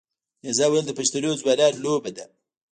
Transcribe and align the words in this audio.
نیزه 0.43 0.65
وهل 0.69 0.85
د 0.87 0.91
پښتنو 0.99 1.29
ځوانانو 1.41 1.81
لوبه 1.85 2.11
ده. 2.17 2.25